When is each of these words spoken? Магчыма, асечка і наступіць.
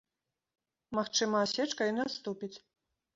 Магчыма, 0.99 1.41
асечка 1.47 1.83
і 1.91 1.95
наступіць. 1.99 2.51